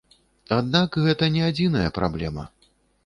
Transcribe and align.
Аднак 0.59 0.97
гэта 1.07 1.29
не 1.35 1.43
адзіная 1.49 1.89
праблема. 1.99 2.51